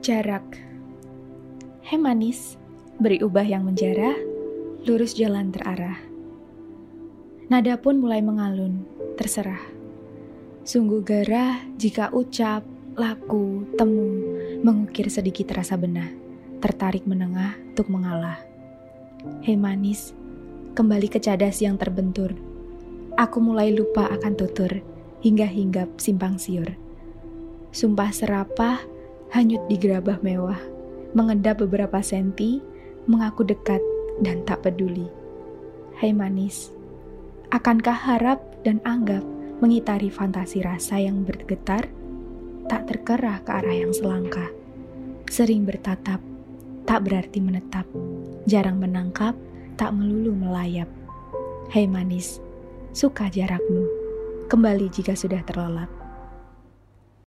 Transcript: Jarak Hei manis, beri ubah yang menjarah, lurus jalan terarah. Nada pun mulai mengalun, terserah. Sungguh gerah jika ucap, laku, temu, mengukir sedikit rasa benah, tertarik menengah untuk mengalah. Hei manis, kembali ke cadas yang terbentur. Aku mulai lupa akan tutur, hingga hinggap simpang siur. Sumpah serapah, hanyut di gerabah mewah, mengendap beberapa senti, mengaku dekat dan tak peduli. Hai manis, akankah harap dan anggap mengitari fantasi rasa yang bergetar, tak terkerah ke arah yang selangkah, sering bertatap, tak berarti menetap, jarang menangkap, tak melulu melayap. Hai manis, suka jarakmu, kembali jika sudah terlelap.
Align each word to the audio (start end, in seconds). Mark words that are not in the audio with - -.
Jarak 0.00 0.56
Hei 1.84 2.00
manis, 2.00 2.56
beri 2.96 3.20
ubah 3.20 3.44
yang 3.44 3.68
menjarah, 3.68 4.16
lurus 4.88 5.12
jalan 5.12 5.52
terarah. 5.52 6.00
Nada 7.52 7.76
pun 7.76 8.00
mulai 8.00 8.24
mengalun, 8.24 8.80
terserah. 9.20 9.60
Sungguh 10.64 11.04
gerah 11.04 11.60
jika 11.76 12.08
ucap, 12.16 12.64
laku, 12.96 13.68
temu, 13.76 14.08
mengukir 14.64 15.12
sedikit 15.12 15.52
rasa 15.52 15.76
benah, 15.76 16.08
tertarik 16.64 17.04
menengah 17.04 17.60
untuk 17.76 17.92
mengalah. 17.92 18.40
Hei 19.44 19.60
manis, 19.60 20.16
kembali 20.80 21.12
ke 21.12 21.20
cadas 21.20 21.60
yang 21.60 21.76
terbentur. 21.76 22.32
Aku 23.20 23.36
mulai 23.44 23.68
lupa 23.68 24.08
akan 24.08 24.32
tutur, 24.32 24.80
hingga 25.20 25.44
hinggap 25.44 25.92
simpang 26.00 26.40
siur. 26.40 26.72
Sumpah 27.68 28.08
serapah, 28.16 28.80
hanyut 29.30 29.62
di 29.70 29.78
gerabah 29.78 30.18
mewah, 30.26 30.58
mengendap 31.14 31.62
beberapa 31.62 32.02
senti, 32.02 32.58
mengaku 33.06 33.46
dekat 33.46 33.78
dan 34.22 34.42
tak 34.42 34.66
peduli. 34.66 35.06
Hai 36.02 36.10
manis, 36.10 36.74
akankah 37.54 37.94
harap 37.94 38.42
dan 38.66 38.82
anggap 38.82 39.22
mengitari 39.62 40.10
fantasi 40.10 40.66
rasa 40.66 40.98
yang 40.98 41.22
bergetar, 41.22 41.86
tak 42.66 42.90
terkerah 42.90 43.38
ke 43.46 43.50
arah 43.54 43.76
yang 43.76 43.94
selangkah, 43.94 44.50
sering 45.30 45.62
bertatap, 45.62 46.18
tak 46.88 47.06
berarti 47.06 47.38
menetap, 47.38 47.86
jarang 48.50 48.82
menangkap, 48.82 49.38
tak 49.78 49.94
melulu 49.94 50.34
melayap. 50.34 50.90
Hai 51.70 51.86
manis, 51.86 52.42
suka 52.90 53.30
jarakmu, 53.30 53.86
kembali 54.50 54.90
jika 54.90 55.14
sudah 55.14 55.44
terlelap. 55.46 55.99